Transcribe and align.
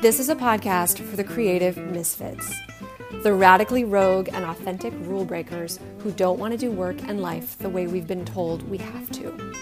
This 0.00 0.20
is 0.20 0.28
a 0.28 0.36
podcast 0.36 1.04
for 1.04 1.16
the 1.16 1.24
creative 1.24 1.76
misfits, 1.76 2.54
the 3.24 3.34
radically 3.34 3.82
rogue 3.82 4.28
and 4.32 4.44
authentic 4.44 4.92
rule 5.00 5.24
breakers 5.24 5.80
who 5.98 6.12
don't 6.12 6.38
want 6.38 6.52
to 6.52 6.56
do 6.56 6.70
work 6.70 7.02
and 7.08 7.20
life 7.20 7.58
the 7.58 7.68
way 7.68 7.88
we've 7.88 8.06
been 8.06 8.24
told 8.24 8.62
we 8.70 8.78
have 8.78 9.10
to. 9.10 9.52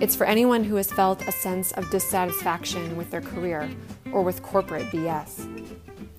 It's 0.00 0.16
for 0.16 0.24
anyone 0.24 0.64
who 0.64 0.76
has 0.76 0.90
felt 0.90 1.28
a 1.28 1.32
sense 1.32 1.72
of 1.72 1.90
dissatisfaction 1.90 2.96
with 2.96 3.10
their 3.10 3.20
career 3.20 3.68
or 4.10 4.22
with 4.22 4.42
corporate 4.42 4.86
BS. 4.86 5.46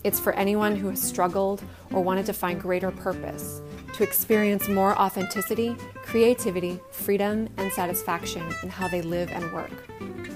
It's 0.04 0.20
for 0.20 0.34
anyone 0.34 0.75
who 0.75 0.89
has 0.89 1.02
struggled 1.02 1.63
or 1.91 2.04
wanted 2.04 2.27
to 2.27 2.34
find 2.34 2.61
greater 2.61 2.91
purpose, 2.91 3.63
to 3.95 4.04
experience 4.04 4.70
more 4.70 4.95
authenticity, 5.02 5.75
creativity, 6.04 6.79
freedom, 6.91 7.50
and 7.57 7.73
satisfaction 7.73 8.43
in 8.61 8.70
how 8.70 8.88
they 8.88 9.02
live 9.02 9.31
and 9.31 9.52
work. 9.52 9.71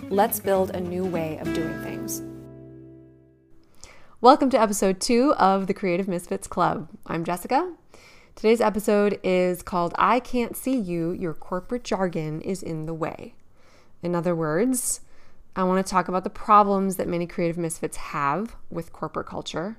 Let's 0.09 0.39
build 0.39 0.71
a 0.71 0.79
new 0.79 1.05
way 1.05 1.37
of 1.37 1.53
doing 1.53 1.79
things. 1.83 2.23
Welcome 4.23 4.49
to 4.51 4.61
episode 4.61 5.01
two 5.01 5.33
of 5.33 5.67
the 5.67 5.73
Creative 5.73 6.07
Misfits 6.07 6.47
Club. 6.47 6.87
I'm 7.05 7.25
Jessica. 7.25 7.73
Today's 8.35 8.61
episode 8.61 9.19
is 9.21 9.61
called 9.61 9.93
I 9.97 10.21
Can't 10.21 10.55
See 10.55 10.77
You, 10.77 11.11
Your 11.11 11.33
Corporate 11.33 11.83
Jargon 11.83 12.39
is 12.39 12.63
in 12.63 12.85
the 12.85 12.93
Way. 12.93 13.35
In 14.01 14.15
other 14.15 14.33
words, 14.33 15.01
I 15.57 15.65
want 15.65 15.85
to 15.85 15.91
talk 15.91 16.07
about 16.07 16.23
the 16.23 16.29
problems 16.29 16.95
that 16.95 17.09
many 17.09 17.27
creative 17.27 17.57
misfits 17.57 17.97
have 17.97 18.55
with 18.69 18.93
corporate 18.93 19.27
culture, 19.27 19.77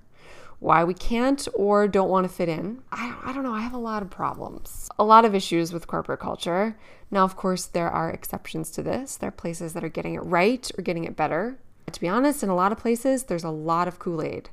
why 0.59 0.85
we 0.85 0.93
can't 0.93 1.49
or 1.55 1.89
don't 1.89 2.11
want 2.11 2.29
to 2.29 2.35
fit 2.35 2.51
in. 2.51 2.83
I, 2.93 3.17
I 3.25 3.33
don't 3.33 3.45
know, 3.45 3.55
I 3.55 3.63
have 3.63 3.73
a 3.73 3.79
lot 3.79 4.03
of 4.03 4.11
problems, 4.11 4.91
a 4.99 5.05
lot 5.05 5.25
of 5.25 5.35
issues 5.35 5.73
with 5.73 5.87
corporate 5.87 6.21
culture. 6.21 6.77
Now, 7.11 7.25
of 7.25 7.35
course, 7.35 7.65
there 7.65 7.89
are 7.89 8.11
exceptions 8.11 8.71
to 8.73 8.83
this. 8.83 9.17
There 9.17 9.29
are 9.29 9.33
places 9.33 9.73
that 9.73 9.85
are 9.85 9.89
getting 9.89 10.13
it 10.13 10.23
right 10.23 10.71
or 10.77 10.83
getting 10.83 11.05
it 11.05 11.17
better. 11.17 11.57
To 11.95 12.01
be 12.01 12.09
honest, 12.09 12.43
in 12.43 12.49
a 12.49 12.57
lot 12.57 12.73
of 12.73 12.79
places, 12.79 13.25
there's 13.25 13.45
a 13.45 13.51
lot 13.51 13.87
of 13.87 14.01
Kool 14.01 14.21
Aid 14.21 14.51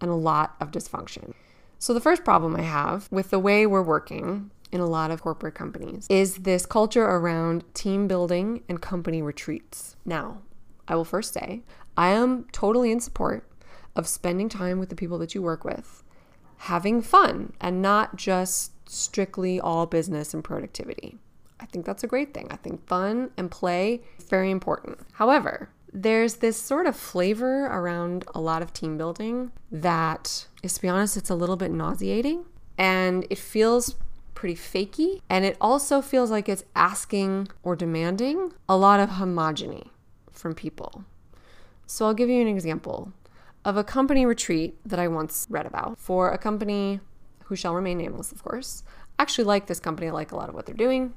and 0.00 0.10
a 0.10 0.14
lot 0.14 0.56
of 0.58 0.70
dysfunction. 0.70 1.34
So, 1.78 1.92
the 1.92 2.00
first 2.00 2.24
problem 2.24 2.56
I 2.56 2.62
have 2.62 3.08
with 3.12 3.28
the 3.28 3.38
way 3.38 3.66
we're 3.66 3.82
working 3.82 4.50
in 4.72 4.80
a 4.80 4.86
lot 4.86 5.10
of 5.10 5.20
corporate 5.20 5.54
companies 5.54 6.06
is 6.08 6.36
this 6.36 6.64
culture 6.64 7.04
around 7.04 7.62
team 7.74 8.08
building 8.08 8.62
and 8.70 8.80
company 8.80 9.20
retreats. 9.20 9.96
Now, 10.06 10.38
I 10.88 10.96
will 10.96 11.04
first 11.04 11.34
say 11.34 11.60
I 11.94 12.08
am 12.08 12.46
totally 12.52 12.90
in 12.90 13.00
support 13.00 13.46
of 13.94 14.08
spending 14.08 14.48
time 14.48 14.78
with 14.78 14.88
the 14.88 14.96
people 14.96 15.18
that 15.18 15.34
you 15.34 15.42
work 15.42 15.64
with, 15.64 16.02
having 16.56 17.02
fun, 17.02 17.52
and 17.60 17.82
not 17.82 18.16
just 18.16 18.72
strictly 18.88 19.60
all 19.60 19.84
business 19.84 20.32
and 20.32 20.42
productivity. 20.42 21.18
I 21.60 21.66
think 21.66 21.84
that's 21.84 22.02
a 22.02 22.08
great 22.08 22.32
thing. 22.32 22.48
I 22.50 22.56
think 22.56 22.86
fun 22.86 23.30
and 23.36 23.50
play 23.50 24.00
is 24.18 24.24
very 24.24 24.50
important. 24.50 25.00
However, 25.12 25.68
there's 25.92 26.36
this 26.36 26.60
sort 26.60 26.86
of 26.86 26.96
flavor 26.96 27.66
around 27.66 28.24
a 28.34 28.40
lot 28.40 28.62
of 28.62 28.72
team 28.72 28.98
building 28.98 29.52
that 29.70 30.46
is 30.62 30.74
to 30.74 30.82
be 30.82 30.88
honest, 30.88 31.16
it's 31.16 31.30
a 31.30 31.34
little 31.34 31.56
bit 31.56 31.70
nauseating 31.70 32.44
and 32.76 33.26
it 33.30 33.38
feels 33.38 33.96
pretty 34.34 34.54
fakey. 34.54 35.20
And 35.28 35.44
it 35.44 35.56
also 35.60 36.00
feels 36.00 36.30
like 36.30 36.48
it's 36.48 36.64
asking 36.76 37.48
or 37.62 37.74
demanding 37.74 38.52
a 38.68 38.76
lot 38.76 39.00
of 39.00 39.10
homogeny 39.10 39.88
from 40.30 40.54
people. 40.54 41.04
So 41.86 42.06
I'll 42.06 42.14
give 42.14 42.28
you 42.28 42.40
an 42.40 42.48
example 42.48 43.12
of 43.64 43.76
a 43.76 43.82
company 43.82 44.24
retreat 44.24 44.76
that 44.86 44.98
I 44.98 45.08
once 45.08 45.46
read 45.50 45.66
about 45.66 45.98
for 45.98 46.30
a 46.30 46.38
company 46.38 47.00
who 47.44 47.56
shall 47.56 47.74
remain 47.74 47.98
nameless, 47.98 48.30
of 48.30 48.44
course. 48.44 48.84
I 49.18 49.22
actually 49.22 49.44
like 49.44 49.66
this 49.66 49.80
company, 49.80 50.08
I 50.08 50.12
like 50.12 50.32
a 50.32 50.36
lot 50.36 50.48
of 50.48 50.54
what 50.54 50.66
they're 50.66 50.74
doing. 50.74 51.14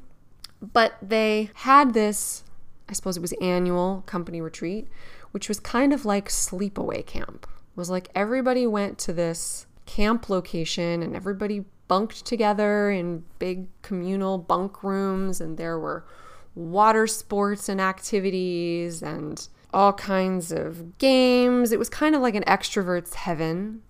But 0.62 0.94
they 1.02 1.52
had 1.56 1.94
this, 1.94 2.44
I 2.92 2.94
suppose 2.94 3.16
it 3.16 3.22
was 3.22 3.34
annual 3.42 4.04
company 4.06 4.42
retreat, 4.42 4.90
which 5.32 5.48
was 5.48 5.62
kind 5.62 5.94
of 5.94 6.06
like 6.06 6.28
sleepaway 6.28 7.06
camp. 7.06 7.48
It 7.50 7.78
was 7.78 7.90
like 7.90 8.10
everybody 8.14 8.68
went 8.68 8.98
to 9.00 9.14
this 9.14 9.66
camp 9.86 10.30
location 10.30 11.02
and 11.02 11.16
everybody 11.16 11.64
bunked 11.88 12.26
together 12.26 12.92
in 12.92 13.24
big 13.40 13.68
communal 13.82 14.38
bunk 14.38 14.84
rooms 14.84 15.40
and 15.40 15.58
there 15.58 15.80
were 15.80 16.06
water 16.54 17.08
sports 17.08 17.70
and 17.70 17.80
activities 17.80 19.02
and 19.02 19.48
all 19.74 19.94
kinds 19.94 20.52
of 20.52 20.98
games. 20.98 21.72
It 21.72 21.80
was 21.80 21.90
kind 21.90 22.14
of 22.14 22.22
like 22.22 22.36
an 22.36 22.44
extrovert's 22.44 23.16
heaven. 23.16 23.84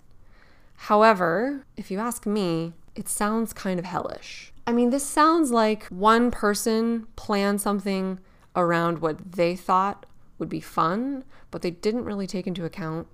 However, 0.76 1.66
if 1.76 1.90
you 1.90 1.98
ask 1.98 2.24
me, 2.24 2.72
it 2.94 3.08
sounds 3.08 3.52
kind 3.52 3.80
of 3.80 3.84
hellish. 3.84 4.52
I 4.64 4.72
mean, 4.72 4.90
this 4.90 5.04
sounds 5.04 5.50
like 5.50 5.86
one 5.86 6.30
person 6.30 7.08
planned 7.16 7.60
something 7.60 8.20
around 8.54 8.98
what 8.98 9.32
they 9.32 9.56
thought 9.56 10.06
would 10.38 10.48
be 10.48 10.60
fun, 10.60 11.24
but 11.50 11.62
they 11.62 11.70
didn't 11.70 12.04
really 12.04 12.26
take 12.26 12.46
into 12.46 12.64
account 12.64 13.06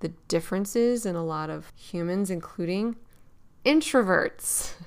the 0.00 0.08
differences 0.28 1.06
in 1.06 1.16
a 1.16 1.24
lot 1.24 1.50
of 1.50 1.72
humans, 1.76 2.30
including 2.30 2.96
introverts. 3.64 4.74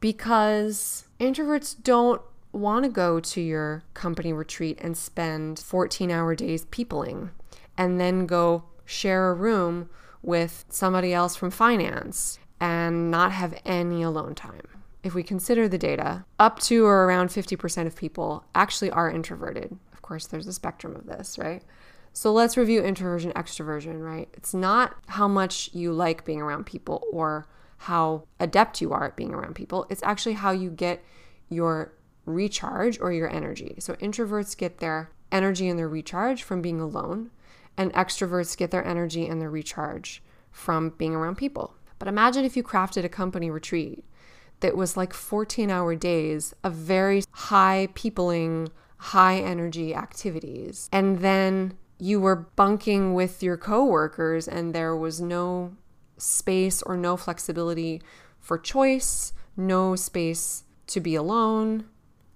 Because 0.00 1.08
introverts 1.18 1.74
don't 1.82 2.22
want 2.52 2.84
to 2.84 2.88
go 2.88 3.18
to 3.18 3.40
your 3.40 3.82
company 3.94 4.32
retreat 4.32 4.78
and 4.80 4.96
spend 4.96 5.58
14 5.58 6.08
hour 6.12 6.36
days 6.36 6.66
peopling 6.66 7.30
and 7.76 8.00
then 8.00 8.24
go 8.24 8.62
share 8.84 9.30
a 9.30 9.34
room 9.34 9.90
with 10.22 10.64
somebody 10.68 11.12
else 11.12 11.36
from 11.36 11.50
finance 11.50 12.38
and 12.60 13.10
not 13.10 13.32
have 13.32 13.60
any 13.64 14.02
alone 14.02 14.34
time. 14.34 14.77
If 15.08 15.14
we 15.14 15.22
consider 15.22 15.68
the 15.68 15.78
data, 15.78 16.26
up 16.38 16.58
to 16.64 16.84
or 16.84 17.06
around 17.06 17.28
50% 17.30 17.86
of 17.86 17.96
people 17.96 18.44
actually 18.54 18.90
are 18.90 19.10
introverted. 19.10 19.74
Of 19.90 20.02
course, 20.02 20.26
there's 20.26 20.46
a 20.46 20.52
spectrum 20.52 20.94
of 20.94 21.06
this, 21.06 21.38
right? 21.38 21.62
So 22.12 22.30
let's 22.30 22.58
review 22.58 22.82
introversion, 22.82 23.32
extroversion, 23.32 24.04
right? 24.04 24.28
It's 24.34 24.52
not 24.52 24.96
how 25.06 25.26
much 25.26 25.70
you 25.72 25.92
like 25.92 26.26
being 26.26 26.42
around 26.42 26.66
people 26.66 27.04
or 27.10 27.46
how 27.78 28.24
adept 28.38 28.82
you 28.82 28.92
are 28.92 29.06
at 29.06 29.16
being 29.16 29.32
around 29.32 29.54
people. 29.54 29.86
It's 29.88 30.02
actually 30.02 30.34
how 30.34 30.50
you 30.50 30.68
get 30.68 31.02
your 31.48 31.94
recharge 32.26 33.00
or 33.00 33.10
your 33.10 33.30
energy. 33.30 33.76
So 33.78 33.94
introverts 33.94 34.54
get 34.54 34.76
their 34.76 35.10
energy 35.32 35.70
and 35.70 35.78
their 35.78 35.88
recharge 35.88 36.42
from 36.42 36.60
being 36.60 36.82
alone, 36.82 37.30
and 37.78 37.94
extroverts 37.94 38.58
get 38.58 38.70
their 38.70 38.86
energy 38.86 39.26
and 39.26 39.40
their 39.40 39.50
recharge 39.50 40.22
from 40.50 40.90
being 40.90 41.14
around 41.14 41.36
people. 41.36 41.76
But 41.98 42.08
imagine 42.08 42.44
if 42.44 42.58
you 42.58 42.62
crafted 42.62 43.04
a 43.04 43.08
company 43.08 43.48
retreat 43.50 44.04
that 44.60 44.76
was 44.76 44.96
like 44.96 45.12
14 45.12 45.70
hour 45.70 45.94
days 45.94 46.54
of 46.64 46.74
very 46.74 47.22
high 47.30 47.88
peopling, 47.94 48.70
high 48.98 49.38
energy 49.38 49.94
activities. 49.94 50.88
And 50.92 51.20
then 51.20 51.76
you 51.98 52.20
were 52.20 52.36
bunking 52.36 53.14
with 53.14 53.42
your 53.42 53.56
coworkers 53.56 54.46
and 54.48 54.74
there 54.74 54.96
was 54.96 55.20
no 55.20 55.76
space 56.16 56.82
or 56.82 56.96
no 56.96 57.16
flexibility 57.16 58.02
for 58.38 58.58
choice, 58.58 59.32
no 59.56 59.96
space 59.96 60.64
to 60.88 61.00
be 61.00 61.14
alone, 61.14 61.84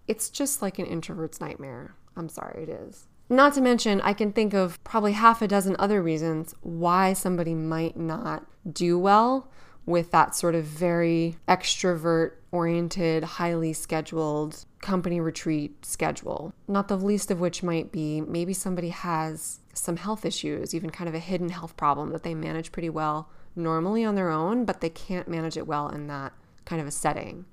it's 0.08 0.30
just 0.30 0.62
like 0.62 0.78
an 0.78 0.86
introvert's 0.86 1.40
nightmare. 1.40 1.94
I'm 2.16 2.28
sorry, 2.28 2.64
it 2.64 2.68
is. 2.68 3.06
Not 3.28 3.54
to 3.54 3.60
mention, 3.60 4.00
I 4.02 4.12
can 4.12 4.32
think 4.32 4.52
of 4.52 4.82
probably 4.84 5.12
half 5.12 5.40
a 5.40 5.48
dozen 5.48 5.76
other 5.78 6.02
reasons 6.02 6.54
why 6.60 7.14
somebody 7.14 7.54
might 7.54 7.96
not 7.96 8.44
do 8.70 8.98
well 8.98 9.50
with 9.84 10.10
that 10.12 10.34
sort 10.34 10.54
of 10.54 10.64
very 10.64 11.36
extrovert 11.48 12.32
oriented, 12.52 13.24
highly 13.24 13.72
scheduled 13.72 14.64
company 14.80 15.20
retreat 15.20 15.84
schedule. 15.84 16.52
Not 16.68 16.88
the 16.88 16.96
least 16.96 17.30
of 17.30 17.40
which 17.40 17.62
might 17.62 17.92
be 17.92 18.20
maybe 18.20 18.52
somebody 18.52 18.90
has 18.90 19.60
some 19.72 19.96
health 19.96 20.24
issues, 20.24 20.74
even 20.74 20.90
kind 20.90 21.08
of 21.08 21.14
a 21.14 21.20
hidden 21.20 21.48
health 21.48 21.76
problem 21.76 22.10
that 22.10 22.22
they 22.22 22.34
manage 22.34 22.72
pretty 22.72 22.90
well 22.90 23.30
normally 23.56 24.04
on 24.04 24.14
their 24.14 24.30
own, 24.30 24.64
but 24.64 24.80
they 24.80 24.90
can't 24.90 25.28
manage 25.28 25.56
it 25.56 25.66
well 25.66 25.88
in 25.88 26.06
that 26.08 26.32
kind 26.64 26.80
of 26.80 26.86
a 26.86 26.90
setting. 26.90 27.44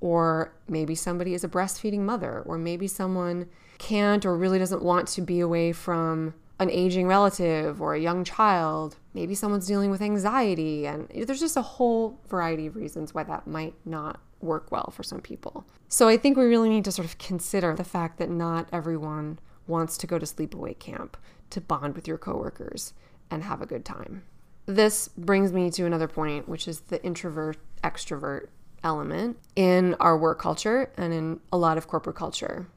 Or 0.00 0.54
maybe 0.68 0.94
somebody 0.94 1.34
is 1.34 1.44
a 1.44 1.48
breastfeeding 1.48 2.00
mother, 2.00 2.42
or 2.46 2.58
maybe 2.58 2.86
someone 2.86 3.48
can't 3.78 4.24
or 4.24 4.36
really 4.36 4.58
doesn't 4.58 4.82
want 4.82 5.08
to 5.08 5.22
be 5.22 5.40
away 5.40 5.72
from 5.72 6.34
an 6.60 6.70
aging 6.70 7.06
relative 7.06 7.80
or 7.80 7.94
a 7.94 8.00
young 8.00 8.24
child. 8.24 8.96
Maybe 9.18 9.34
someone's 9.34 9.66
dealing 9.66 9.90
with 9.90 10.00
anxiety, 10.00 10.86
and 10.86 11.08
there's 11.08 11.40
just 11.40 11.56
a 11.56 11.62
whole 11.62 12.20
variety 12.28 12.68
of 12.68 12.76
reasons 12.76 13.12
why 13.12 13.24
that 13.24 13.48
might 13.48 13.74
not 13.84 14.20
work 14.40 14.70
well 14.70 14.92
for 14.94 15.02
some 15.02 15.20
people. 15.20 15.66
So 15.88 16.06
I 16.06 16.16
think 16.16 16.36
we 16.36 16.44
really 16.44 16.68
need 16.68 16.84
to 16.84 16.92
sort 16.92 17.04
of 17.04 17.18
consider 17.18 17.74
the 17.74 17.82
fact 17.82 18.18
that 18.18 18.30
not 18.30 18.68
everyone 18.72 19.40
wants 19.66 19.98
to 19.98 20.06
go 20.06 20.20
to 20.20 20.24
sleepaway 20.24 20.78
camp 20.78 21.16
to 21.50 21.60
bond 21.60 21.96
with 21.96 22.06
your 22.06 22.16
coworkers 22.16 22.94
and 23.28 23.42
have 23.42 23.60
a 23.60 23.66
good 23.66 23.84
time. 23.84 24.22
This 24.66 25.08
brings 25.08 25.52
me 25.52 25.68
to 25.72 25.84
another 25.84 26.06
point, 26.06 26.48
which 26.48 26.68
is 26.68 26.82
the 26.82 27.04
introvert 27.04 27.56
extrovert 27.82 28.46
element 28.84 29.36
in 29.56 29.94
our 29.94 30.16
work 30.16 30.38
culture 30.38 30.92
and 30.96 31.12
in 31.12 31.40
a 31.52 31.58
lot 31.58 31.76
of 31.76 31.88
corporate 31.88 32.14
culture, 32.14 32.68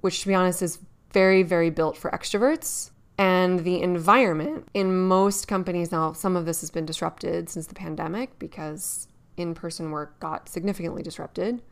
which, 0.00 0.22
to 0.22 0.28
be 0.28 0.34
honest, 0.34 0.62
is 0.62 0.78
very, 1.12 1.42
very 1.42 1.68
built 1.68 1.98
for 1.98 2.10
extroverts. 2.10 2.90
And 3.16 3.60
the 3.60 3.80
environment 3.80 4.68
in 4.74 5.06
most 5.06 5.46
companies 5.46 5.92
now, 5.92 6.12
some 6.12 6.36
of 6.36 6.46
this 6.46 6.60
has 6.60 6.70
been 6.70 6.84
disrupted 6.84 7.48
since 7.48 7.66
the 7.66 7.74
pandemic 7.74 8.38
because 8.38 9.06
in 9.36 9.54
person 9.54 9.90
work 9.90 10.18
got 10.18 10.48
significantly 10.48 11.02
disrupted. 11.02 11.62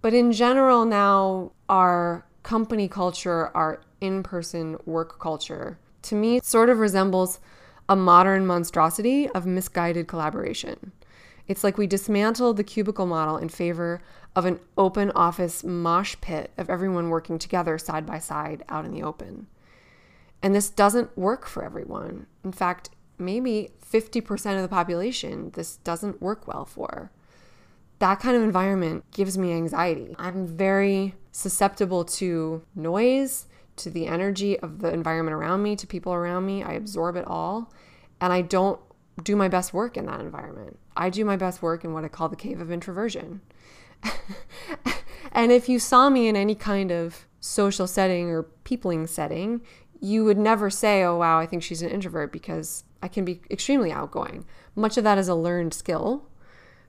But 0.00 0.14
in 0.14 0.32
general, 0.32 0.84
now 0.84 1.52
our 1.68 2.24
company 2.42 2.88
culture, 2.88 3.54
our 3.54 3.82
in 4.00 4.22
person 4.22 4.78
work 4.86 5.18
culture 5.20 5.78
to 6.02 6.14
me 6.14 6.40
sort 6.42 6.70
of 6.70 6.78
resembles 6.78 7.40
a 7.88 7.96
modern 7.96 8.46
monstrosity 8.46 9.28
of 9.30 9.46
misguided 9.46 10.06
collaboration. 10.06 10.92
It's 11.46 11.64
like 11.64 11.78
we 11.78 11.86
dismantled 11.86 12.56
the 12.56 12.64
cubicle 12.64 13.06
model 13.06 13.38
in 13.38 13.48
favor 13.48 14.02
of 14.36 14.44
an 14.44 14.60
open 14.76 15.10
office 15.12 15.64
mosh 15.64 16.16
pit 16.20 16.52
of 16.58 16.68
everyone 16.68 17.08
working 17.08 17.38
together 17.38 17.78
side 17.78 18.04
by 18.06 18.18
side 18.18 18.62
out 18.68 18.84
in 18.84 18.92
the 18.92 19.02
open. 19.02 19.46
And 20.42 20.54
this 20.54 20.70
doesn't 20.70 21.16
work 21.18 21.46
for 21.46 21.64
everyone. 21.64 22.26
In 22.44 22.52
fact, 22.52 22.90
maybe 23.18 23.70
50% 23.84 24.56
of 24.56 24.62
the 24.62 24.68
population 24.68 25.50
this 25.54 25.76
doesn't 25.78 26.22
work 26.22 26.46
well 26.46 26.64
for. 26.64 27.10
That 27.98 28.20
kind 28.20 28.36
of 28.36 28.42
environment 28.42 29.04
gives 29.10 29.36
me 29.36 29.52
anxiety. 29.52 30.14
I'm 30.18 30.46
very 30.46 31.14
susceptible 31.32 32.04
to 32.04 32.62
noise, 32.76 33.46
to 33.76 33.90
the 33.90 34.06
energy 34.06 34.58
of 34.60 34.80
the 34.80 34.92
environment 34.92 35.34
around 35.34 35.62
me, 35.62 35.74
to 35.76 35.86
people 35.86 36.12
around 36.12 36.46
me. 36.46 36.62
I 36.62 36.72
absorb 36.74 37.16
it 37.16 37.26
all. 37.26 37.72
And 38.20 38.32
I 38.32 38.42
don't 38.42 38.80
do 39.22 39.34
my 39.34 39.48
best 39.48 39.74
work 39.74 39.96
in 39.96 40.06
that 40.06 40.20
environment. 40.20 40.78
I 40.96 41.10
do 41.10 41.24
my 41.24 41.36
best 41.36 41.62
work 41.62 41.84
in 41.84 41.92
what 41.92 42.04
I 42.04 42.08
call 42.08 42.28
the 42.28 42.36
cave 42.36 42.60
of 42.60 42.70
introversion. 42.70 43.40
and 45.32 45.50
if 45.50 45.68
you 45.68 45.78
saw 45.78 46.08
me 46.08 46.28
in 46.28 46.36
any 46.36 46.54
kind 46.54 46.92
of 46.92 47.26
social 47.40 47.86
setting 47.86 48.30
or 48.30 48.42
peopling 48.42 49.06
setting, 49.06 49.60
you 50.00 50.24
would 50.24 50.38
never 50.38 50.70
say, 50.70 51.02
oh, 51.02 51.16
wow, 51.16 51.38
I 51.38 51.46
think 51.46 51.62
she's 51.62 51.82
an 51.82 51.90
introvert 51.90 52.32
because 52.32 52.84
I 53.02 53.08
can 53.08 53.24
be 53.24 53.40
extremely 53.50 53.92
outgoing. 53.92 54.44
Much 54.74 54.96
of 54.96 55.04
that 55.04 55.18
is 55.18 55.28
a 55.28 55.34
learned 55.34 55.74
skill 55.74 56.26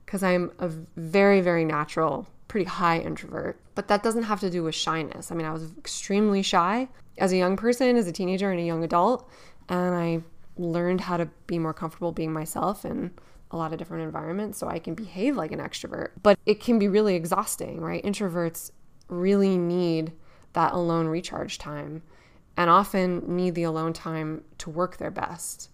because 0.05 0.23
I'm 0.23 0.51
a 0.59 0.67
very, 0.67 1.41
very 1.41 1.65
natural, 1.65 2.27
pretty 2.47 2.65
high 2.65 2.99
introvert. 2.99 3.59
But 3.75 3.87
that 3.87 4.03
doesn't 4.03 4.23
have 4.23 4.39
to 4.41 4.49
do 4.49 4.63
with 4.63 4.75
shyness. 4.75 5.31
I 5.31 5.35
mean, 5.35 5.45
I 5.45 5.53
was 5.53 5.71
extremely 5.77 6.41
shy 6.41 6.89
as 7.17 7.31
a 7.31 7.37
young 7.37 7.57
person, 7.57 7.95
as 7.95 8.07
a 8.07 8.11
teenager, 8.11 8.51
and 8.51 8.59
a 8.59 8.63
young 8.63 8.83
adult. 8.83 9.29
And 9.67 9.95
I 9.95 10.21
learned 10.57 11.01
how 11.01 11.17
to 11.17 11.27
be 11.47 11.59
more 11.59 11.73
comfortable 11.73 12.11
being 12.11 12.33
myself 12.33 12.85
in 12.85 13.11
a 13.51 13.57
lot 13.57 13.71
of 13.71 13.79
different 13.79 14.03
environments 14.03 14.59
so 14.59 14.67
I 14.67 14.79
can 14.79 14.93
behave 14.93 15.35
like 15.35 15.51
an 15.51 15.59
extrovert. 15.59 16.09
But 16.21 16.37
it 16.45 16.59
can 16.59 16.79
be 16.79 16.87
really 16.87 17.15
exhausting, 17.15 17.79
right? 17.81 18.03
Introverts 18.03 18.71
really 19.07 19.57
need 19.57 20.11
that 20.53 20.73
alone 20.73 21.07
recharge 21.07 21.57
time 21.57 22.03
and 22.57 22.69
often 22.69 23.35
need 23.35 23.55
the 23.55 23.63
alone 23.63 23.93
time 23.93 24.43
to 24.59 24.69
work 24.69 24.97
their 24.97 25.11
best. 25.11 25.69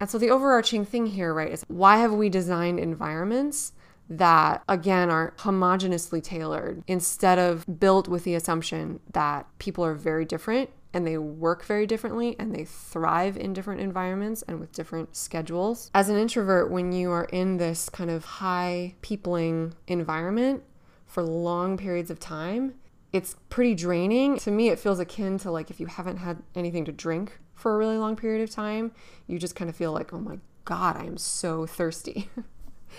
And 0.00 0.10
so 0.10 0.18
the 0.18 0.30
overarching 0.30 0.84
thing 0.84 1.06
here, 1.06 1.32
right, 1.32 1.52
is 1.52 1.64
why 1.68 1.98
have 1.98 2.12
we 2.12 2.28
designed 2.28 2.80
environments 2.80 3.72
that 4.10 4.62
again 4.68 5.10
are 5.10 5.32
homogenously 5.38 6.22
tailored 6.22 6.82
instead 6.86 7.38
of 7.38 7.64
built 7.78 8.08
with 8.08 8.24
the 8.24 8.34
assumption 8.34 9.00
that 9.12 9.46
people 9.58 9.84
are 9.84 9.94
very 9.94 10.24
different 10.24 10.70
and 10.92 11.06
they 11.06 11.16
work 11.16 11.64
very 11.64 11.86
differently 11.86 12.36
and 12.38 12.54
they 12.54 12.64
thrive 12.64 13.36
in 13.36 13.52
different 13.52 13.80
environments 13.80 14.42
and 14.42 14.60
with 14.60 14.72
different 14.72 15.16
schedules. 15.16 15.90
As 15.94 16.08
an 16.08 16.18
introvert, 16.18 16.70
when 16.70 16.92
you 16.92 17.10
are 17.10 17.24
in 17.26 17.56
this 17.56 17.88
kind 17.88 18.10
of 18.10 18.24
high 18.24 18.94
peopling 19.00 19.74
environment 19.86 20.62
for 21.06 21.22
long 21.22 21.76
periods 21.76 22.10
of 22.10 22.20
time, 22.20 22.74
it's 23.12 23.36
pretty 23.48 23.74
draining. 23.74 24.38
To 24.38 24.50
me, 24.50 24.68
it 24.68 24.78
feels 24.78 24.98
akin 24.98 25.38
to 25.38 25.50
like 25.50 25.70
if 25.70 25.80
you 25.80 25.86
haven't 25.86 26.18
had 26.18 26.42
anything 26.54 26.84
to 26.86 26.92
drink 26.92 27.38
for 27.54 27.74
a 27.74 27.78
really 27.78 27.98
long 27.98 28.16
period 28.16 28.42
of 28.42 28.50
time, 28.50 28.92
you 29.26 29.38
just 29.38 29.54
kind 29.54 29.68
of 29.68 29.76
feel 29.76 29.92
like, 29.92 30.12
oh 30.12 30.18
my 30.18 30.38
God, 30.64 30.96
I 30.96 31.04
am 31.04 31.16
so 31.16 31.66
thirsty. 31.66 32.30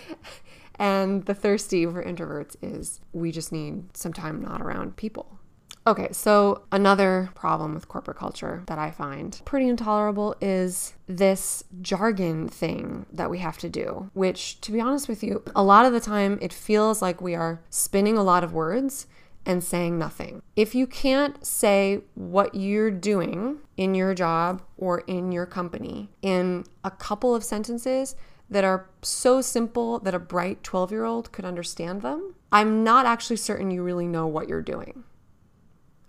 and 0.76 1.24
the 1.26 1.34
thirsty 1.34 1.84
for 1.86 2.02
introverts 2.02 2.56
is 2.62 3.00
we 3.12 3.32
just 3.32 3.52
need 3.52 3.96
some 3.96 4.12
time 4.12 4.40
not 4.40 4.60
around 4.60 4.96
people. 4.96 5.38
Okay, 5.86 6.08
so 6.12 6.62
another 6.72 7.28
problem 7.34 7.74
with 7.74 7.88
corporate 7.88 8.16
culture 8.16 8.62
that 8.68 8.78
I 8.78 8.90
find 8.90 9.38
pretty 9.44 9.68
intolerable 9.68 10.34
is 10.40 10.94
this 11.06 11.62
jargon 11.82 12.48
thing 12.48 13.04
that 13.12 13.28
we 13.28 13.38
have 13.40 13.58
to 13.58 13.68
do, 13.68 14.10
which, 14.14 14.62
to 14.62 14.72
be 14.72 14.80
honest 14.80 15.08
with 15.10 15.22
you, 15.22 15.42
a 15.54 15.62
lot 15.62 15.84
of 15.84 15.92
the 15.92 16.00
time 16.00 16.38
it 16.40 16.54
feels 16.54 17.02
like 17.02 17.20
we 17.20 17.34
are 17.34 17.60
spinning 17.68 18.16
a 18.16 18.22
lot 18.22 18.42
of 18.42 18.54
words 18.54 19.06
and 19.46 19.62
saying 19.62 19.98
nothing. 19.98 20.42
If 20.56 20.74
you 20.74 20.86
can't 20.86 21.44
say 21.44 22.00
what 22.14 22.54
you're 22.54 22.90
doing 22.90 23.58
in 23.76 23.94
your 23.94 24.14
job 24.14 24.62
or 24.76 25.00
in 25.00 25.32
your 25.32 25.46
company 25.46 26.10
in 26.22 26.64
a 26.82 26.90
couple 26.90 27.34
of 27.34 27.44
sentences, 27.44 28.16
that 28.50 28.64
are 28.64 28.88
so 29.02 29.40
simple 29.40 29.98
that 30.00 30.14
a 30.14 30.18
bright 30.18 30.62
12 30.62 30.90
year 30.90 31.04
old 31.04 31.32
could 31.32 31.44
understand 31.44 32.02
them, 32.02 32.34
I'm 32.52 32.84
not 32.84 33.06
actually 33.06 33.36
certain 33.36 33.70
you 33.70 33.82
really 33.82 34.06
know 34.06 34.26
what 34.26 34.48
you're 34.48 34.62
doing. 34.62 35.04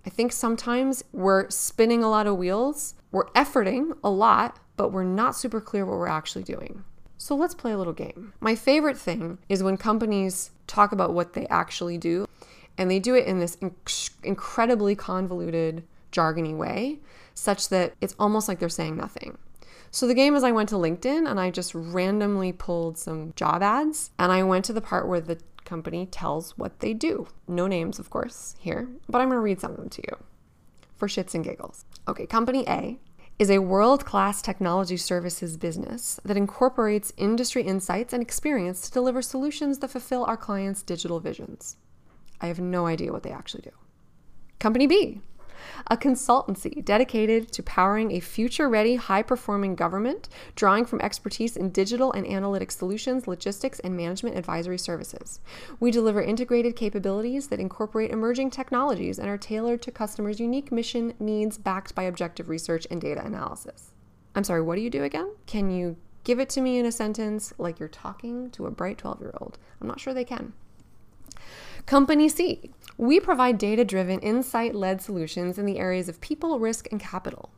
I 0.05 0.09
think 0.09 0.31
sometimes 0.31 1.03
we're 1.11 1.49
spinning 1.49 2.03
a 2.03 2.09
lot 2.09 2.27
of 2.27 2.37
wheels, 2.37 2.93
we're 3.11 3.29
efforting 3.31 3.97
a 4.03 4.09
lot, 4.09 4.59
but 4.77 4.91
we're 4.91 5.03
not 5.03 5.35
super 5.35 5.59
clear 5.59 5.85
what 5.85 5.97
we're 5.97 6.07
actually 6.07 6.43
doing. 6.43 6.83
So 7.17 7.35
let's 7.35 7.55
play 7.55 7.71
a 7.71 7.77
little 7.77 7.93
game. 7.93 8.33
My 8.39 8.53
favorite 8.53 8.97
thing 8.97 9.39
is 9.49 9.63
when 9.63 9.77
companies 9.77 10.51
talk 10.67 10.91
about 10.91 11.13
what 11.13 11.33
they 11.33 11.47
actually 11.47 11.97
do, 11.97 12.27
and 12.77 12.89
they 12.89 12.99
do 12.99 13.15
it 13.15 13.25
in 13.25 13.39
this 13.39 13.55
inc- 13.57 14.11
incredibly 14.23 14.95
convoluted, 14.95 15.83
jargony 16.11 16.55
way, 16.55 16.99
such 17.33 17.69
that 17.69 17.93
it's 18.01 18.15
almost 18.19 18.47
like 18.47 18.59
they're 18.59 18.69
saying 18.69 18.97
nothing. 18.97 19.37
So 19.91 20.07
the 20.07 20.13
game 20.13 20.35
is 20.35 20.43
I 20.43 20.51
went 20.51 20.69
to 20.69 20.75
LinkedIn 20.75 21.29
and 21.29 21.39
I 21.39 21.51
just 21.51 21.73
randomly 21.73 22.51
pulled 22.51 22.97
some 22.97 23.33
job 23.35 23.63
ads 23.63 24.11
and 24.19 24.31
I 24.31 24.43
went 24.43 24.65
to 24.65 24.73
the 24.73 24.81
part 24.81 25.07
where 25.07 25.21
the 25.21 25.39
company 25.63 26.05
tells 26.05 26.57
what 26.57 26.79
they 26.79 26.93
do. 26.93 27.27
No 27.47 27.67
names, 27.67 27.97
of 27.97 28.09
course, 28.09 28.55
here, 28.59 28.89
but 29.07 29.19
I'm 29.21 29.29
going 29.29 29.37
to 29.37 29.41
read 29.41 29.61
some 29.61 29.71
of 29.71 29.77
them 29.77 29.89
to 29.89 30.01
you 30.07 30.17
for 30.95 31.07
shits 31.07 31.33
and 31.33 31.43
giggles. 31.43 31.85
Okay, 32.07 32.25
Company 32.25 32.65
A 32.67 32.97
is 33.37 33.49
a 33.49 33.59
world 33.59 34.05
class 34.05 34.41
technology 34.41 34.95
services 34.95 35.57
business 35.57 36.19
that 36.23 36.37
incorporates 36.37 37.11
industry 37.17 37.63
insights 37.63 38.13
and 38.13 38.21
experience 38.21 38.81
to 38.81 38.91
deliver 38.91 39.21
solutions 39.21 39.79
that 39.79 39.89
fulfill 39.89 40.23
our 40.25 40.37
clients' 40.37 40.83
digital 40.83 41.19
visions. 41.19 41.75
I 42.41 42.47
have 42.47 42.59
no 42.59 42.85
idea 42.85 43.11
what 43.11 43.23
they 43.23 43.31
actually 43.31 43.61
do. 43.61 43.71
Company 44.59 44.87
B 44.87 45.21
a 45.87 45.97
consultancy 45.97 46.83
dedicated 46.83 47.51
to 47.51 47.63
powering 47.63 48.11
a 48.11 48.19
future 48.19 48.69
ready, 48.69 48.95
high 48.95 49.21
performing 49.21 49.75
government, 49.75 50.29
drawing 50.55 50.85
from 50.85 51.01
expertise 51.01 51.55
in 51.55 51.69
digital 51.69 52.11
and 52.11 52.25
analytic 52.25 52.71
solutions, 52.71 53.27
logistics, 53.27 53.79
and 53.79 53.95
management 53.95 54.37
advisory 54.37 54.77
services. 54.77 55.39
We 55.79 55.91
deliver 55.91 56.21
integrated 56.21 56.75
capabilities 56.75 57.47
that 57.47 57.59
incorporate 57.59 58.11
emerging 58.11 58.51
technologies 58.51 59.19
and 59.19 59.29
are 59.29 59.37
tailored 59.37 59.81
to 59.83 59.91
customers' 59.91 60.39
unique 60.39 60.71
mission 60.71 61.13
needs 61.19 61.57
backed 61.57 61.95
by 61.95 62.03
objective 62.03 62.49
research 62.49 62.87
and 62.89 62.99
data 63.01 63.25
analysis. 63.25 63.91
I'm 64.35 64.43
sorry, 64.43 64.61
what 64.61 64.75
do 64.75 64.81
you 64.81 64.89
do 64.89 65.03
again? 65.03 65.31
Can 65.45 65.71
you 65.71 65.97
give 66.23 66.39
it 66.39 66.49
to 66.49 66.61
me 66.61 66.77
in 66.79 66.85
a 66.85 66.91
sentence 66.91 67.53
like 67.57 67.79
you're 67.79 67.87
talking 67.87 68.49
to 68.51 68.65
a 68.65 68.71
bright 68.71 68.97
12 68.97 69.21
year 69.21 69.33
old? 69.39 69.57
I'm 69.79 69.87
not 69.87 69.99
sure 69.99 70.13
they 70.13 70.25
can. 70.25 70.53
Company 71.85 72.29
C. 72.29 72.71
We 72.97 73.19
provide 73.19 73.57
data 73.57 73.83
driven, 73.83 74.19
insight 74.19 74.73
led 74.73 75.01
solutions 75.01 75.57
in 75.57 75.65
the 75.65 75.77
areas 75.77 76.09
of 76.09 76.21
people, 76.21 76.59
risk, 76.59 76.87
and 76.91 76.99
capital. 76.99 77.51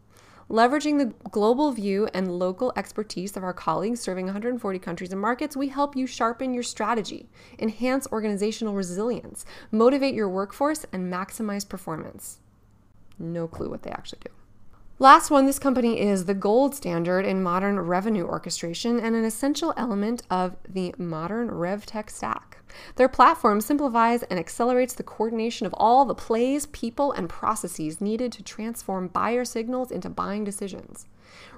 Leveraging 0.50 0.98
the 0.98 1.30
global 1.30 1.74
view 1.74 2.08
and 2.14 2.40
local 2.40 2.72
expertise 2.78 3.36
of 3.36 3.44
our 3.44 3.54
colleagues 3.54 4.00
serving 4.00 4.26
140 4.26 4.80
countries 4.80 5.12
and 5.12 5.22
markets, 5.22 5.58
we 5.58 5.68
help 5.68 5.96
you 5.96 6.08
sharpen 6.08 6.54
your 6.54 6.64
strategy, 6.64 7.30
enhance 7.60 8.08
organizational 8.14 8.74
resilience, 8.74 9.46
motivate 9.72 10.16
your 10.16 10.30
workforce, 10.30 10.86
and 10.94 11.12
maximize 11.12 11.68
performance. 11.68 12.40
No 13.20 13.48
clue 13.48 13.70
what 13.70 13.84
they 13.84 13.92
actually 13.92 14.20
do. 14.24 14.32
Last 15.00 15.30
one, 15.30 15.46
this 15.46 15.60
company 15.60 16.02
is 16.02 16.26
the 16.26 16.34
gold 16.34 16.74
standard 16.74 17.24
in 17.24 17.44
modern 17.44 17.80
revenue 17.80 18.26
orchestration 18.26 19.00
and 19.00 19.16
an 19.16 19.24
essential 19.24 19.72
element 19.78 20.24
of 20.32 20.56
the 20.68 20.96
modern 20.98 21.50
RevTech 21.50 22.10
stack. 22.10 22.58
Their 22.96 23.08
platform 23.08 23.62
simplifies 23.62 24.24
and 24.24 24.40
accelerates 24.40 24.96
the 24.96 25.04
coordination 25.04 25.68
of 25.68 25.76
all 25.78 26.04
the 26.04 26.16
plays, 26.16 26.66
people, 26.66 27.12
and 27.12 27.30
processes 27.30 28.02
needed 28.02 28.32
to 28.32 28.44
transform 28.44 29.10
buyer 29.10 29.46
signals 29.46 29.92
into 29.92 30.10
buying 30.10 30.44
decisions. 30.44 31.06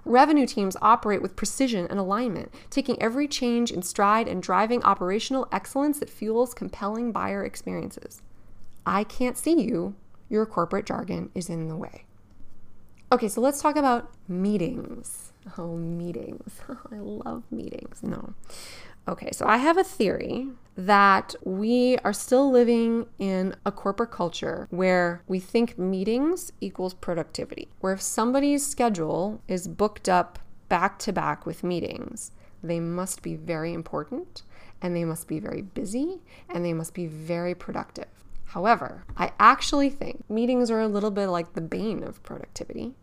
Revenue 0.04 0.46
teams 0.46 0.76
operate 0.82 1.22
with 1.22 1.38
precision 1.38 1.88
and 1.90 1.98
alignment, 1.98 2.54
taking 2.70 3.02
every 3.02 3.30
change 3.30 3.72
in 3.72 3.84
stride 3.84 4.28
and 4.28 4.44
driving 4.44 4.84
operational 4.84 5.48
excellence 5.54 6.00
that 6.00 6.10
fuels 6.10 6.54
compelling 6.54 7.14
buyer 7.14 7.46
experiences. 7.46 8.22
I 8.86 9.06
can't 9.06 9.38
see 9.38 9.62
you. 9.62 9.96
Your 10.28 10.46
corporate 10.46 10.86
jargon 10.86 11.32
is 11.34 11.48
in 11.48 11.70
the 11.70 11.78
way. 11.78 12.04
Okay, 13.12 13.28
so 13.28 13.42
let's 13.42 13.60
talk 13.62 13.76
about 13.76 14.12
meetings. 14.28 15.34
Oh, 15.58 15.76
meetings. 15.76 16.60
I 16.92 16.98
love 16.98 17.44
meetings. 17.52 18.04
No. 18.04 18.34
Okay, 19.08 19.30
so 19.32 19.48
I 19.48 19.58
have 19.58 19.78
a 19.78 19.84
theory 19.84 20.48
that 20.76 21.34
we 21.44 21.98
are 22.04 22.14
still 22.14 22.52
living 22.52 23.08
in 23.18 23.56
a 23.66 23.72
corporate 23.72 24.12
culture 24.12 24.68
where 24.70 25.24
we 25.28 25.40
think 25.40 25.80
meetings 25.80 26.52
equals 26.62 26.94
productivity. 26.94 27.70
Where 27.80 27.94
if 27.94 28.02
somebody's 28.02 28.66
schedule 28.66 29.42
is 29.48 29.68
booked 29.68 30.08
up 30.08 30.38
back 30.68 31.00
to 31.00 31.12
back 31.12 31.48
with 31.48 31.64
meetings, 31.64 32.32
they 32.62 32.80
must 32.80 33.24
be 33.24 33.36
very 33.36 33.74
important 33.74 34.44
and 34.84 34.96
they 34.96 35.04
must 35.04 35.28
be 35.28 35.40
very 35.40 35.64
busy 35.64 36.22
and 36.48 36.64
they 36.64 36.74
must 36.74 36.94
be 36.94 37.08
very 37.08 37.56
productive. 37.56 38.19
However, 38.50 39.04
I 39.16 39.32
actually 39.40 39.90
think 39.90 40.28
meetings 40.30 40.72
are 40.72 40.82
a 40.82 40.88
little 40.88 41.12
bit 41.12 41.28
like 41.28 41.54
the 41.54 41.62
bane 41.62 42.04
of 42.04 42.22
productivity 42.24 42.96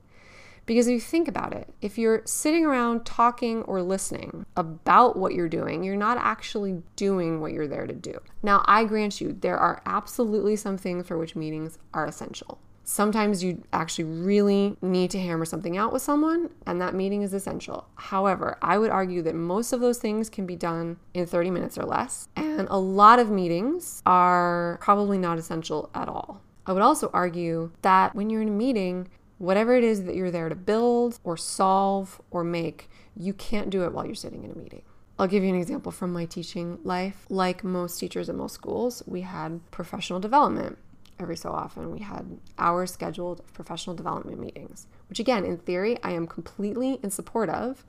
Because 0.67 0.89
if 0.89 0.93
you 0.93 1.01
think 1.01 1.29
about 1.29 1.53
it, 1.55 1.73
if 1.81 1.97
you're 1.97 2.23
sitting 2.25 2.67
around 2.67 3.07
talking 3.07 3.63
or 3.63 3.83
listening 3.83 4.47
about 4.57 5.17
what 5.17 5.33
you're 5.33 5.49
doing, 5.49 5.85
you're 5.85 5.95
not 5.97 6.19
actually 6.19 6.83
doing 6.97 7.41
what 7.41 7.53
you're 7.53 7.69
there 7.69 7.87
to 7.87 7.95
do. 7.95 8.19
Now, 8.43 8.65
I 8.67 8.85
grant 8.85 9.21
you, 9.21 9.33
there 9.33 9.59
are 9.59 9.81
absolutely 9.87 10.57
some 10.57 10.77
things 10.77 11.07
for 11.07 11.17
which 11.17 11.37
meetings 11.37 11.79
are 11.95 12.07
essential. 12.07 12.59
Sometimes 12.89 13.43
you 13.43 13.65
actually 13.73 14.05
really 14.05 14.77
need 14.81 15.11
to 15.11 15.19
hammer 15.19 15.45
something 15.45 15.77
out 15.77 15.93
with 15.93 16.03
someone, 16.03 16.51
and 16.69 16.81
that 16.81 16.95
meeting 16.95 17.23
is 17.23 17.35
essential. 17.35 17.89
However, 17.97 18.59
I 18.63 18.79
would 18.79 18.93
argue 18.93 19.23
that 19.23 19.35
most 19.35 19.73
of 19.73 19.81
those 19.81 19.99
things 19.99 20.31
can 20.31 20.47
be 20.47 20.55
done 20.55 20.97
in 21.13 21.27
30 21.27 21.51
minutes 21.51 21.77
or 21.77 21.83
less, 21.83 22.29
and 22.37 22.69
a 22.71 22.79
lot 22.79 23.19
of 23.19 23.29
meetings 23.29 24.05
are 24.07 24.79
probably 24.81 25.19
not 25.19 25.37
essential 25.37 25.91
at 25.97 26.09
all. 26.09 26.41
I 26.65 26.73
would 26.73 26.81
also 26.81 27.11
argue 27.13 27.73
that 27.83 28.15
when 28.15 28.31
you're 28.31 28.43
in 28.43 28.49
a 28.49 28.53
meeting, 28.53 29.09
whatever 29.39 29.75
it 29.75 29.83
is 29.83 30.05
that 30.05 30.15
you're 30.15 30.31
there 30.31 30.49
to 30.49 30.55
build 30.55 31.19
or 31.25 31.37
solve 31.37 32.23
or 32.31 32.45
make, 32.45 32.89
you 33.17 33.33
can't 33.33 33.69
do 33.69 33.83
it 33.83 33.93
while 33.93 34.07
you're 34.07 34.15
sitting 34.15 34.45
in 34.45 34.53
a 34.53 34.57
meeting. 34.57 34.83
I'll 35.19 35.27
give 35.27 35.43
you 35.43 35.49
an 35.49 35.61
example 35.61 35.91
from 35.91 36.13
my 36.13 36.25
teaching 36.25 36.79
life. 36.85 37.27
Like 37.31 37.65
most 37.65 37.99
teachers 37.99 38.29
at 38.29 38.37
most 38.37 38.53
schools, 38.53 39.03
we 39.07 39.23
had 39.23 39.61
professional 39.73 40.21
development 40.21 40.79
every 41.19 41.37
so 41.37 41.51
often. 41.51 41.91
We 41.91 42.01
had 42.01 42.39
hours 42.59 42.93
scheduled 42.93 43.41
of 43.41 43.53
professional 43.55 43.97
development 43.97 44.39
meetings, 44.39 44.87
which, 45.09 45.21
again, 45.21 45.45
in 45.45 45.59
theory, 45.59 45.99
I 46.03 46.13
am 46.13 46.27
completely 46.27 46.99
in 47.03 47.11
support 47.11 47.49
of, 47.49 47.85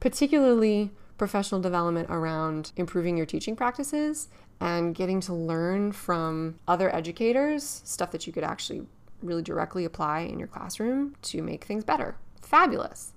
particularly 0.00 0.90
professional 1.16 1.60
development 1.60 2.08
around 2.10 2.72
improving 2.76 3.16
your 3.16 3.26
teaching 3.26 3.54
practices 3.54 4.28
and 4.60 4.94
getting 4.94 5.20
to 5.20 5.34
learn 5.34 5.92
from 5.92 6.58
other 6.66 6.94
educators 6.94 7.82
stuff 7.84 8.10
that 8.10 8.26
you 8.26 8.32
could 8.32 8.44
actually 8.44 8.82
really 9.22 9.42
directly 9.42 9.84
apply 9.84 10.20
in 10.20 10.38
your 10.38 10.48
classroom 10.48 11.14
to 11.22 11.42
make 11.42 11.64
things 11.64 11.84
better. 11.84 12.16
Fabulous. 12.42 13.12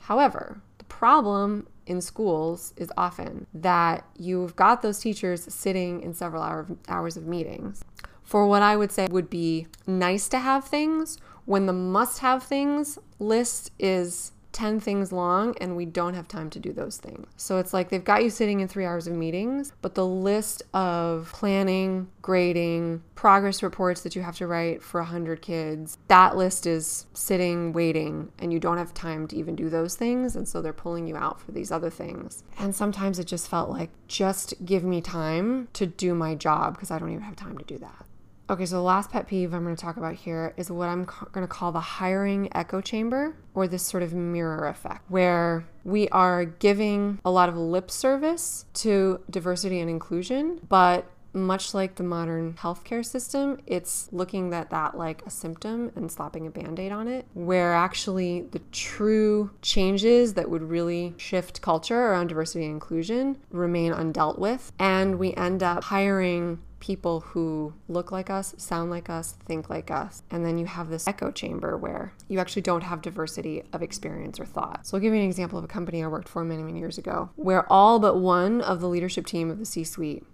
However, 0.00 0.60
the 0.78 0.84
problem 0.84 1.66
in 1.86 2.00
schools 2.00 2.74
is 2.76 2.92
often 2.96 3.46
that 3.54 4.04
you've 4.16 4.54
got 4.56 4.82
those 4.82 4.98
teachers 4.98 5.52
sitting 5.52 6.02
in 6.02 6.12
several 6.12 6.42
hour, 6.42 6.66
hours 6.88 7.16
of 7.16 7.26
meetings 7.26 7.82
for 8.28 8.46
what 8.46 8.60
I 8.60 8.76
would 8.76 8.92
say 8.92 9.06
would 9.10 9.30
be 9.30 9.68
nice 9.86 10.28
to 10.28 10.38
have 10.38 10.66
things 10.66 11.16
when 11.46 11.64
the 11.64 11.72
must 11.72 12.18
have 12.18 12.42
things 12.42 12.98
list 13.18 13.70
is 13.78 14.32
10 14.52 14.80
things 14.80 15.12
long 15.12 15.56
and 15.62 15.74
we 15.74 15.86
don't 15.86 16.12
have 16.12 16.28
time 16.28 16.50
to 16.50 16.58
do 16.58 16.70
those 16.70 16.98
things. 16.98 17.26
So 17.38 17.56
it's 17.56 17.72
like 17.72 17.88
they've 17.88 18.04
got 18.04 18.22
you 18.22 18.28
sitting 18.28 18.60
in 18.60 18.68
three 18.68 18.84
hours 18.84 19.06
of 19.06 19.14
meetings, 19.14 19.72
but 19.80 19.94
the 19.94 20.04
list 20.04 20.62
of 20.74 21.30
planning, 21.32 22.08
grading, 22.20 23.02
progress 23.14 23.62
reports 23.62 24.02
that 24.02 24.14
you 24.14 24.20
have 24.20 24.36
to 24.36 24.46
write 24.46 24.82
for 24.82 25.00
100 25.00 25.40
kids, 25.40 25.96
that 26.08 26.36
list 26.36 26.66
is 26.66 27.06
sitting 27.14 27.72
waiting 27.72 28.30
and 28.38 28.52
you 28.52 28.60
don't 28.60 28.76
have 28.76 28.92
time 28.92 29.26
to 29.28 29.36
even 29.36 29.56
do 29.56 29.70
those 29.70 29.94
things. 29.94 30.36
And 30.36 30.46
so 30.46 30.60
they're 30.60 30.74
pulling 30.74 31.06
you 31.06 31.16
out 31.16 31.40
for 31.40 31.52
these 31.52 31.72
other 31.72 31.88
things. 31.88 32.44
And 32.58 32.76
sometimes 32.76 33.18
it 33.18 33.26
just 33.26 33.48
felt 33.48 33.70
like, 33.70 33.88
just 34.06 34.52
give 34.66 34.84
me 34.84 35.00
time 35.00 35.68
to 35.72 35.86
do 35.86 36.14
my 36.14 36.34
job 36.34 36.74
because 36.74 36.90
I 36.90 36.98
don't 36.98 37.10
even 37.10 37.22
have 37.22 37.36
time 37.36 37.56
to 37.56 37.64
do 37.64 37.78
that. 37.78 38.04
Okay, 38.50 38.64
so 38.64 38.76
the 38.76 38.82
last 38.82 39.10
pet 39.10 39.26
peeve 39.26 39.52
I'm 39.52 39.62
going 39.62 39.76
to 39.76 39.80
talk 39.80 39.98
about 39.98 40.14
here 40.14 40.54
is 40.56 40.70
what 40.70 40.88
I'm 40.88 41.04
going 41.04 41.46
to 41.46 41.52
call 41.52 41.70
the 41.70 41.80
hiring 41.80 42.48
echo 42.52 42.80
chamber 42.80 43.36
or 43.52 43.68
this 43.68 43.82
sort 43.82 44.02
of 44.02 44.14
mirror 44.14 44.66
effect, 44.66 45.02
where 45.10 45.66
we 45.84 46.08
are 46.08 46.46
giving 46.46 47.20
a 47.26 47.30
lot 47.30 47.50
of 47.50 47.56
lip 47.58 47.90
service 47.90 48.64
to 48.74 49.20
diversity 49.28 49.80
and 49.80 49.90
inclusion, 49.90 50.60
but 50.66 51.10
much 51.34 51.74
like 51.74 51.96
the 51.96 52.02
modern 52.02 52.54
healthcare 52.54 53.04
system, 53.04 53.60
it's 53.66 54.08
looking 54.12 54.52
at 54.54 54.70
that 54.70 54.96
like 54.96 55.24
a 55.26 55.30
symptom 55.30 55.92
and 55.94 56.10
slapping 56.10 56.46
a 56.46 56.50
band 56.50 56.80
aid 56.80 56.90
on 56.90 57.06
it, 57.06 57.26
where 57.34 57.74
actually 57.74 58.46
the 58.52 58.60
true 58.72 59.50
changes 59.60 60.34
that 60.34 60.48
would 60.48 60.62
really 60.62 61.12
shift 61.18 61.60
culture 61.60 62.08
around 62.08 62.28
diversity 62.28 62.64
and 62.64 62.72
inclusion 62.72 63.36
remain 63.50 63.92
undealt 63.92 64.38
with. 64.38 64.72
And 64.78 65.18
we 65.18 65.34
end 65.34 65.62
up 65.62 65.84
hiring 65.84 66.60
people 66.80 67.20
who 67.20 67.74
look 67.88 68.12
like 68.12 68.30
us, 68.30 68.54
sound 68.56 68.90
like 68.90 69.10
us, 69.10 69.32
think 69.46 69.68
like 69.68 69.90
us. 69.90 70.22
And 70.30 70.44
then 70.44 70.58
you 70.58 70.66
have 70.66 70.88
this 70.88 71.06
echo 71.06 71.30
chamber 71.30 71.76
where 71.76 72.12
you 72.28 72.38
actually 72.38 72.62
don't 72.62 72.82
have 72.82 73.02
diversity 73.02 73.64
of 73.72 73.82
experience 73.82 74.38
or 74.38 74.44
thought. 74.44 74.86
So 74.86 74.96
I'll 74.96 75.00
give 75.00 75.12
you 75.12 75.20
an 75.20 75.26
example 75.26 75.58
of 75.58 75.64
a 75.64 75.68
company 75.68 76.02
I 76.02 76.06
worked 76.06 76.28
for 76.28 76.44
many, 76.44 76.62
many 76.62 76.78
years 76.78 76.98
ago 76.98 77.30
where 77.36 77.70
all 77.72 77.98
but 77.98 78.16
one 78.16 78.60
of 78.60 78.80
the 78.80 78.88
leadership 78.88 79.26
team 79.26 79.50
of 79.50 79.58
the 79.58 79.66
C 79.66 79.84
suite, 79.84 80.24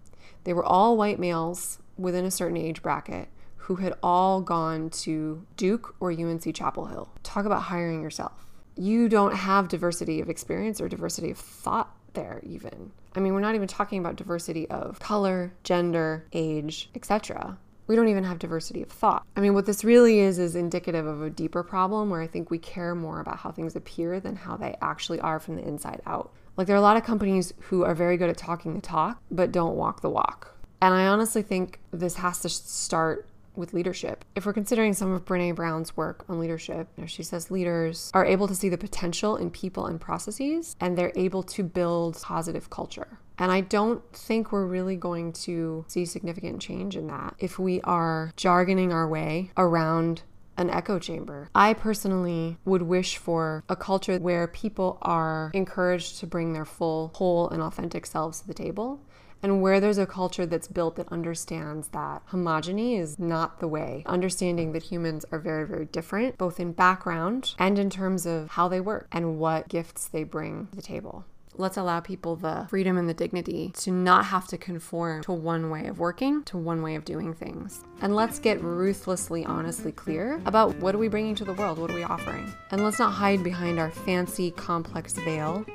they 0.44 0.52
were 0.52 0.64
all 0.64 0.96
white 0.96 1.18
males 1.18 1.78
within 1.96 2.24
a 2.24 2.30
certain 2.30 2.56
age 2.56 2.82
bracket 2.82 3.28
who 3.56 3.76
had 3.76 3.94
all 4.02 4.42
gone 4.42 4.90
to 4.90 5.46
Duke 5.56 5.94
or 5.98 6.12
UNC 6.12 6.54
Chapel 6.54 6.86
Hill. 6.86 7.08
Talk 7.22 7.46
about 7.46 7.62
hiring 7.62 8.02
yourself. 8.02 8.46
You 8.76 9.08
don't 9.08 9.34
have 9.34 9.68
diversity 9.68 10.20
of 10.20 10.28
experience 10.28 10.80
or 10.80 10.88
diversity 10.88 11.30
of 11.30 11.38
thought 11.38 11.96
there 12.14 12.40
even. 12.44 12.92
I 13.14 13.21
mean, 13.21 13.35
we're 13.35 13.40
not 13.40 13.54
even 13.54 13.68
talking 13.68 13.99
about 13.99 14.16
diversity 14.16 14.68
of 14.71 14.99
color, 14.99 15.52
gender, 15.62 16.25
age, 16.33 16.90
etc. 16.94 17.59
We 17.87 17.97
don't 17.97 18.09
even 18.09 18.25
have 18.25 18.38
diversity 18.38 18.83
of 18.83 18.88
thought. 18.88 19.26
I 19.37 19.40
mean, 19.40 19.54
what 19.54 19.66
this 19.66 19.85
really 19.85 20.21
is 20.21 20.38
is 20.38 20.56
indicative 20.56 21.06
of 21.06 21.23
a 21.23 21.30
deeper 21.30 21.62
problem 21.62 22.11
where 22.11 22.23
I 22.23 22.26
think 22.26 22.50
we 22.50 22.59
care 22.59 22.94
more 22.94 23.21
about 23.21 23.38
how 23.38 23.50
things 23.50 23.76
appear 23.76 24.21
than 24.21 24.37
how 24.37 24.56
they 24.56 24.75
actually 24.80 25.21
are 25.21 25.38
from 25.38 25.56
the 25.56 25.66
inside 25.66 26.00
out. 26.06 26.33
Like, 26.56 26.66
there 26.66 26.76
are 26.76 26.78
a 26.78 26.83
lot 26.83 26.97
of 26.97 27.04
companies 27.04 27.52
who 27.61 27.85
are 27.85 27.94
very 27.94 28.16
good 28.16 28.30
at 28.30 28.38
talking 28.38 28.75
the 28.75 28.80
talk, 28.80 29.21
but 29.30 29.52
don't 29.52 29.76
walk 29.76 30.00
the 30.00 30.11
walk. 30.11 30.56
And 30.80 30.94
I 30.94 31.06
honestly 31.06 31.42
think 31.42 31.80
this 31.90 32.16
has 32.16 32.40
to 32.40 32.49
start 32.49 33.26
with 33.56 33.73
leadership. 33.73 34.25
If 34.34 34.46
we're 34.46 34.52
considering 34.52 34.92
some 34.92 35.12
of 35.12 35.25
Brene 35.25 35.54
Brown's 35.54 35.96
work 35.96 36.25
on 36.28 36.38
leadership, 36.38 36.88
you 36.96 37.02
know, 37.02 37.06
she 37.06 37.23
says 37.23 37.50
leaders 37.50 38.11
are 38.14 38.25
able 38.25 38.49
to 38.49 38.54
see 38.54 38.68
the 38.68 38.78
potential 38.78 39.37
in 39.37 39.50
people 39.50 39.87
and 39.87 40.00
processes, 40.00 40.76
and 40.80 40.96
they're 40.96 41.12
able 41.16 41.42
to 41.42 41.62
build 41.62 42.20
positive 42.23 42.70
culture. 42.70 43.18
And 43.38 43.50
I 43.50 43.62
don't 43.62 44.02
think 44.12 44.52
we're 44.52 44.66
really 44.66 44.96
going 44.96 45.32
to 45.32 45.84
see 45.88 46.04
significant 46.04 46.61
change 46.61 46.96
in 46.96 47.08
that 47.08 47.34
if 47.38 47.58
we 47.58 47.80
are 47.82 48.32
jargoning 48.37 48.92
our 48.92 49.08
way 49.08 49.50
around 49.56 50.23
an 50.56 50.70
echo 50.70 50.99
chamber. 50.99 51.49
I 51.54 51.75
personally 51.75 52.58
would 52.64 52.82
wish 52.82 53.16
for 53.16 53.64
a 53.68 53.75
culture 53.75 54.18
where 54.18 54.46
people 54.46 54.99
are 55.02 55.50
encouraged 55.52 56.20
to 56.20 56.26
bring 56.26 56.52
their 56.52 56.64
full, 56.64 57.11
whole, 57.14 57.49
and 57.50 57.62
authentic 57.62 58.06
selves 58.06 58.40
to 58.40 58.46
the 58.46 58.54
table 58.54 59.00
and 59.44 59.60
where 59.60 59.78
there's 59.78 59.98
a 59.98 60.06
culture 60.06 60.46
that's 60.46 60.68
built 60.68 60.96
that 60.96 61.12
understands 61.12 61.88
that 61.88 62.22
homogeny 62.30 62.98
is 62.98 63.18
not 63.18 63.60
the 63.60 63.68
way, 63.68 64.02
understanding 64.06 64.72
that 64.72 64.84
humans 64.84 65.26
are 65.30 65.38
very, 65.38 65.66
very 65.66 65.84
different, 65.84 66.38
both 66.38 66.58
in 66.58 66.72
background 66.72 67.54
and 67.58 67.78
in 67.78 67.90
terms 67.90 68.24
of 68.24 68.48
how 68.48 68.68
they 68.68 68.80
work 68.80 69.06
and 69.12 69.38
what 69.38 69.68
gifts 69.68 70.08
they 70.08 70.24
bring 70.24 70.66
to 70.68 70.76
the 70.76 70.82
table. 70.82 71.26
Let's 71.56 71.76
allow 71.76 72.00
people 72.00 72.36
the 72.36 72.66
freedom 72.70 72.96
and 72.96 73.06
the 73.06 73.14
dignity 73.14 73.70
to 73.76 73.92
not 73.92 74.24
have 74.24 74.48
to 74.48 74.56
conform 74.56 75.22
to 75.24 75.32
one 75.32 75.68
way 75.70 75.86
of 75.86 75.98
working, 75.98 76.42
to 76.44 76.56
one 76.56 76.80
way 76.80 76.94
of 76.94 77.04
doing 77.04 77.34
things. 77.34 77.84
And 78.00 78.16
let's 78.16 78.38
get 78.38 78.60
ruthlessly, 78.62 79.44
honestly 79.44 79.92
clear 79.92 80.40
about 80.46 80.74
what 80.76 80.94
are 80.94 80.98
we 80.98 81.08
bringing 81.08 81.34
to 81.36 81.44
the 81.44 81.52
world? 81.52 81.78
What 81.78 81.90
are 81.90 81.94
we 81.94 82.02
offering? 82.02 82.50
And 82.70 82.82
let's 82.82 82.98
not 82.98 83.12
hide 83.12 83.44
behind 83.44 83.78
our 83.78 83.90
fancy, 83.90 84.50
complex 84.52 85.12
veil 85.12 85.66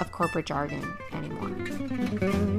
of 0.00 0.10
corporate 0.12 0.46
jargon 0.46 0.96
anymore. 1.12 2.57